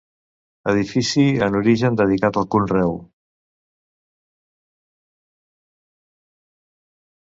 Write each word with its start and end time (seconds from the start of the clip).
Edifici 0.71 1.25
en 1.47 1.57
origen 1.59 1.99
dedicat 1.99 2.39
al 2.41 2.47
conreu. 2.55 2.95